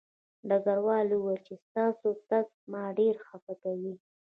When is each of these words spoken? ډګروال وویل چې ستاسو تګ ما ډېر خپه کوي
ډګروال 0.49 1.07
وویل 1.11 1.39
چې 1.47 1.53
ستاسو 1.65 2.09
تګ 2.29 2.45
ما 2.71 2.83
ډېر 2.99 3.15
خپه 3.27 3.53
کوي 3.63 3.93